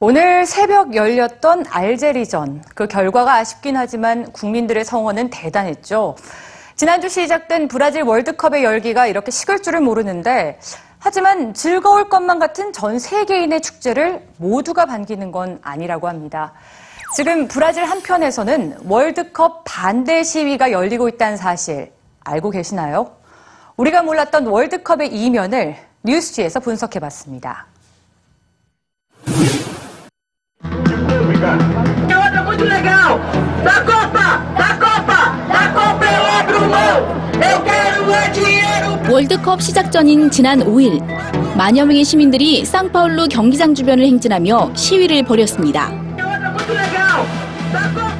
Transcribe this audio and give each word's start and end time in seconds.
오늘 0.00 0.46
새벽 0.46 0.94
열렸던 0.94 1.64
알제리전. 1.68 2.62
그 2.76 2.86
결과가 2.86 3.34
아쉽긴 3.34 3.76
하지만 3.76 4.30
국민들의 4.30 4.84
성원은 4.84 5.30
대단했죠. 5.30 6.14
지난주 6.76 7.08
시작된 7.08 7.66
브라질 7.66 8.02
월드컵의 8.04 8.62
열기가 8.62 9.08
이렇게 9.08 9.32
식을 9.32 9.60
줄을 9.60 9.80
모르는데 9.80 10.60
하지만 11.00 11.52
즐거울 11.52 12.08
것만 12.08 12.38
같은 12.38 12.72
전 12.72 13.00
세계인의 13.00 13.60
축제를 13.60 14.24
모두가 14.36 14.86
반기는 14.86 15.32
건 15.32 15.58
아니라고 15.62 16.06
합니다. 16.06 16.52
지금 17.16 17.48
브라질 17.48 17.84
한편에서는 17.84 18.82
월드컵 18.88 19.64
반대 19.64 20.22
시위가 20.22 20.70
열리고 20.70 21.08
있다는 21.08 21.36
사실 21.36 21.90
알고 22.20 22.50
계시나요? 22.50 23.16
우리가 23.76 24.02
몰랐던 24.02 24.46
월드컵의 24.46 25.12
이면을 25.12 25.74
뉴스지에서 26.04 26.60
분석해 26.60 27.00
봤습니다. 27.00 27.66
É 31.48 32.16
outra 32.16 32.42
muito 32.42 32.64
legal. 32.64 33.18
Da 33.64 33.80
Copa, 33.80 34.26
da 34.58 34.70
Copa, 34.82 35.20
da 35.48 35.64
Copa 35.72 36.04
eu 36.04 36.24
abro 36.38 36.60
mão. 36.68 36.96
Eu 37.50 37.62
quero 37.62 38.12
é 38.12 38.28
dinheiro. 38.32 39.10
월드컵 39.10 39.62
시작 39.62 39.90
전인 39.90 40.30
지난 40.30 40.60
5일 40.60 41.02
만여 41.56 41.86
명의 41.86 42.04
시민들이 42.04 42.64
상파울루 42.64 43.28
경기장 43.28 43.74
주변을 43.74 44.04
행진하며 44.04 44.72
시위를 44.74 45.22
벌였습니다. 45.22 45.90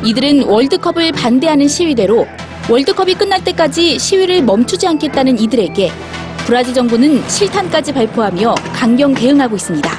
이들은 0.05 0.45
월드컵을 0.45 1.13
반대하는 1.13 1.69
시위대로 1.69 2.27
월드컵이 2.71 3.15
끝날 3.15 3.45
때까지 3.45 3.99
시위를 3.99 4.43
멈추지 4.43 4.87
않겠다는 4.87 5.39
이들에게 5.39 5.91
브라질 6.47 6.73
정부는 6.73 7.29
실탄까지 7.29 7.93
발포하며 7.93 8.55
강경 8.73 9.15
대응하고 9.15 9.57
있습니다. 9.57 9.91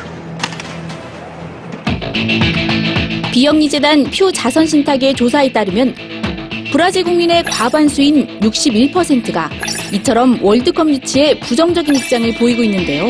비영리재단 3.32 4.06
표 4.06 4.32
자선신탁의 4.32 5.14
조사에 5.14 5.52
따르면 5.52 5.94
브라질 6.72 7.04
국민의 7.04 7.44
과반수인 7.44 8.40
61%가 8.40 9.50
이처럼 9.94 10.40
월드컵 10.42 10.90
유치에 10.90 11.40
부정적인 11.40 11.96
입장을 11.96 12.34
보이고 12.36 12.64
있는데요. 12.64 13.06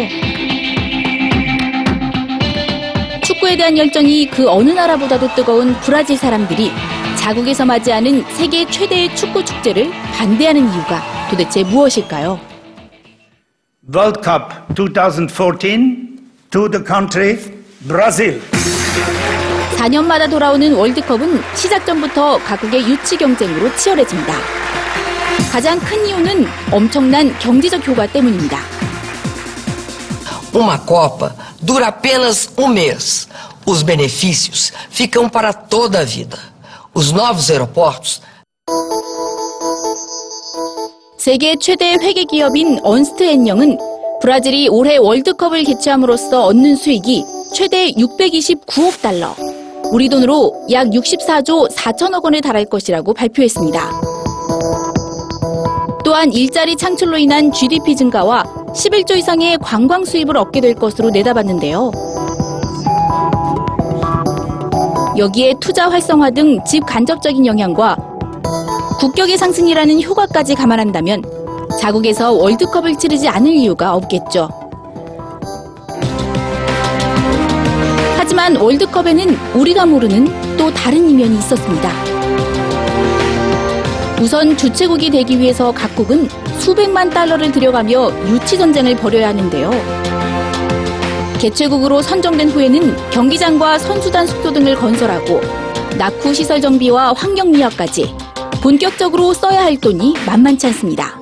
축구에 3.23 3.55
대한 3.55 3.77
열정이 3.77 4.29
그 4.29 4.49
어느 4.49 4.71
나라보다도 4.71 5.35
뜨거운 5.35 5.73
브라질 5.81 6.17
사람들이 6.17 6.71
자국에서 7.17 7.65
맞이하는 7.65 8.23
세계 8.35 8.65
최대의 8.65 9.15
축구 9.15 9.43
축제를 9.43 9.91
반대하는 10.17 10.61
이유가 10.61 11.01
도대체 11.29 11.63
무엇일까요? 11.63 12.39
World 13.93 14.21
Cup 14.23 14.53
2014 14.75 16.09
to 16.51 16.69
the 16.69 16.83
country 16.85 17.37
Brazil. 17.87 18.39
4년마다 19.79 20.29
돌아오는 20.29 20.73
월드컵은 20.75 21.41
시작 21.55 21.85
전부터 21.85 22.37
각국의 22.43 22.83
유치 22.83 23.15
경쟁으로 23.15 23.73
치열해집니다. 23.77 24.33
가장 25.51 25.79
큰 25.79 26.05
이유는 26.05 26.45
엄청난 26.69 27.33
경제적 27.39 27.87
효과 27.87 28.05
때문입니다. 28.05 28.59
Uma 30.53 30.77
Copa 30.85 31.33
dura 31.65 31.87
apenas 31.87 32.49
um 32.57 32.67
mês. 32.73 33.29
Os 33.65 33.83
benefícios 33.83 34.73
ficam 34.91 35.29
para 35.29 35.53
toda 35.53 35.99
a 35.99 36.05
vida. 36.05 36.37
Os 36.93 37.13
novos 37.13 37.49
aeroportos 37.49 38.21
세계 41.17 41.55
최대 41.55 41.93
회계 42.01 42.23
기업인 42.25 42.79
언스트 42.83 43.23
앤영은 43.23 43.77
브라질이 44.21 44.67
올해 44.69 44.97
월드컵을 44.97 45.63
개최함으로써 45.63 46.45
얻는 46.45 46.75
수익이 46.75 47.23
최대 47.53 47.91
629억 47.91 49.01
달러, 49.01 49.35
우리 49.91 50.07
돈으로 50.09 50.53
약 50.71 50.87
64조 50.87 51.69
4천억 51.71 52.23
원에 52.23 52.41
달할 52.41 52.65
것이라고 52.65 53.13
발표했습니다. 53.13 53.79
또한 56.05 56.31
일자리 56.31 56.75
창출로 56.75 57.17
인한 57.17 57.51
GDP 57.51 57.95
증가와 57.95 58.43
11조 58.73 59.17
이상의 59.17 59.57
관광 59.61 60.05
수입을 60.05 60.37
얻게 60.37 60.61
될 60.61 60.75
것으로 60.75 61.09
내다봤는데요. 61.09 61.91
여기에 65.17 65.55
투자 65.59 65.89
활성화 65.89 66.31
등 66.31 66.63
집 66.65 66.85
간접적인 66.85 67.45
영향과 67.45 67.97
국격의 68.99 69.37
상승이라는 69.37 70.01
효과까지 70.03 70.55
감안한다면 70.55 71.23
자국에서 71.79 72.31
월드컵을 72.33 72.97
치르지 72.97 73.27
않을 73.27 73.53
이유가 73.53 73.95
없겠죠. 73.95 74.68
하지만 78.49 78.63
월드컵에는 78.63 79.37
우리가 79.53 79.85
모르는 79.85 80.57
또 80.57 80.73
다른 80.73 81.07
이면이 81.07 81.37
있었습니다. 81.37 81.91
우선 84.19 84.57
주최국이 84.57 85.11
되기 85.11 85.39
위해서 85.39 85.71
각국은 85.71 86.27
수백만 86.57 87.11
달러를 87.11 87.51
들여가며 87.51 88.11
유치 88.27 88.57
전쟁을 88.57 88.95
벌여야 88.95 89.29
하는데요. 89.29 89.71
개최국으로 91.39 92.01
선정된 92.01 92.49
후에는 92.49 93.11
경기장과 93.11 93.77
선수단 93.77 94.25
숙소 94.25 94.51
등을 94.51 94.75
건설하고 94.75 95.41
낙후 95.99 96.33
시설 96.33 96.59
정비와 96.59 97.13
환경 97.13 97.51
미화까지 97.51 98.15
본격적으로 98.63 99.33
써야 99.33 99.61
할 99.61 99.79
돈이 99.79 100.15
만만치 100.25 100.65
않습니다. 100.67 101.19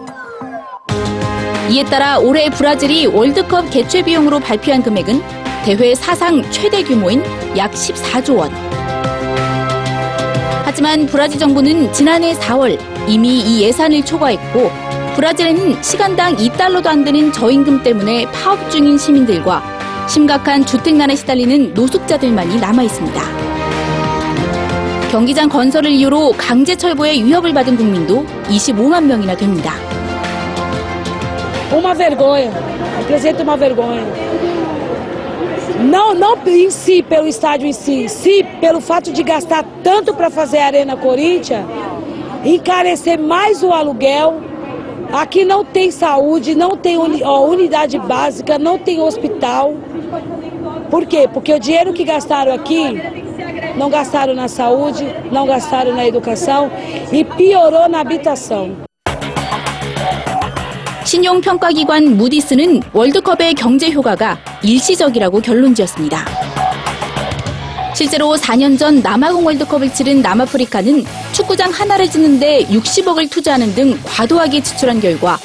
이에 1.69 1.83
따라 1.83 2.19
올해 2.19 2.49
브라질이 2.49 3.07
월드컵 3.07 3.69
개최 3.69 4.01
비용으로 4.03 4.39
발표한 4.39 4.81
금액은 4.81 5.46
대회 5.67 5.93
사상 5.93 6.41
최대 6.49 6.81
규모인 6.81 7.21
약 7.57 7.73
14조 7.73 8.37
원. 8.37 8.49
하지만 10.63 11.05
브라질 11.07 11.37
정부는 11.37 11.91
지난해 11.91 12.33
4월 12.35 12.79
이미 13.05 13.39
이 13.41 13.63
예산을 13.63 14.05
초과했고 14.05 14.71
브라질에는 15.17 15.83
시간당 15.83 16.37
2달러도 16.37 16.87
안 16.87 17.03
되는 17.03 17.33
저임금 17.33 17.83
때문에 17.83 18.31
파업 18.31 18.71
중인 18.71 18.97
시민들과 18.97 19.61
심각한 20.07 20.65
주택난에 20.65 21.17
시달리는 21.17 21.73
노숙자들만이 21.73 22.61
남아 22.61 22.83
있습니다. 22.83 23.21
경기장 25.11 25.49
건설을 25.49 25.91
이유로 25.91 26.31
강제 26.37 26.77
철거의 26.77 27.25
위협을 27.25 27.53
받은 27.53 27.75
국민도 27.75 28.25
25만 28.45 29.03
명이나 29.03 29.35
됩니다. 29.35 29.73
Uma 31.73 31.93
vergonha. 31.93 32.49
Apresenta 33.01 33.43
uma 33.43 33.57
vergonha. 33.57 34.46
Não, 36.17 36.37
em 36.47 36.69
si, 36.71 37.03
pelo 37.03 37.27
estádio 37.27 37.67
em 37.67 37.73
si, 37.73 38.09
sim 38.09 38.43
pelo 38.59 38.81
fato 38.81 39.11
de 39.11 39.21
gastar 39.21 39.63
tanto 39.83 40.13
para 40.13 40.29
fazer 40.29 40.57
a 40.59 40.65
Arena 40.65 40.97
Corinthians, 40.97 41.65
encarecer 42.43 43.19
mais 43.19 43.61
o 43.61 43.71
aluguel. 43.71 44.41
Aqui 45.13 45.45
não 45.45 45.63
tem 45.63 45.91
saúde, 45.91 46.55
não 46.55 46.75
tem 46.75 46.97
uni- 46.97 47.23
ó, 47.23 47.45
unidade 47.45 47.97
básica, 47.99 48.57
não 48.57 48.77
tem 48.77 48.99
hospital. 48.99 49.75
Por 50.89 51.05
quê? 51.05 51.29
Porque 51.31 51.53
o 51.53 51.59
dinheiro 51.59 51.93
que 51.93 52.03
gastaram 52.03 52.53
aqui 52.53 52.99
não 53.77 53.89
gastaram 53.89 54.33
na 54.33 54.47
saúde, 54.47 55.05
não 55.31 55.45
gastaram 55.45 55.93
na 55.93 56.05
educação 56.05 56.71
e 57.11 57.23
piorou 57.23 57.87
na 57.87 57.99
habitação. 58.01 58.86
신용평가기관 61.07 62.17
무디스는 62.17 62.81
월드컵의 62.91 63.53
경제 63.53 63.89
효과가 63.89 64.37
일시적이라고 64.61 65.39
결론 65.39 65.73
지었습니다. 65.73 66.25
실제로 67.95 68.35
4년 68.35 68.77
전 68.77 68.99
남아공 68.99 69.45
월드컵을 69.45 69.93
치른 69.93 70.21
남아프리카는 70.21 71.05
축구장 71.31 71.71
하나를 71.71 72.11
짓는데 72.11 72.65
60억을 72.65 73.31
투자하는 73.31 73.73
등 73.73 73.97
과도하게 74.03 74.61
지출한 74.61 74.99
결과 74.99 75.39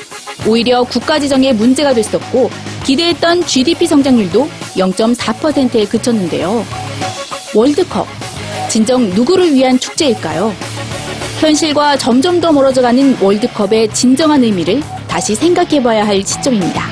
오히려 0.49 0.83
국가 0.83 1.21
재정에 1.21 1.53
문제가 1.53 1.95
됐었고 1.95 2.51
기대했던 2.85 3.47
GDP 3.47 3.87
성장률도 3.87 4.49
0.4%에 4.75 5.85
그쳤는데요. 5.85 6.67
월드컵 7.55 8.09
진정 8.69 9.11
누구를 9.11 9.55
위한 9.55 9.79
축제일까요? 9.79 10.53
현실과 11.39 11.97
점점 11.97 12.41
더 12.41 12.51
멀어져가는 12.51 13.17
월드컵의 13.21 13.95
진정한 13.95 14.43
의미를 14.43 14.83
다시 15.13 15.35
생각해봐야 15.35 16.07
할 16.07 16.25
시점입니다. 16.25 16.87